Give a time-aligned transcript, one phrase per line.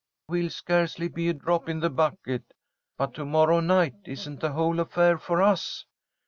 [0.27, 2.55] "We'll scarcely be a drop in the bucket.
[2.97, 5.85] But to morrow night, isn't the whole affair for us?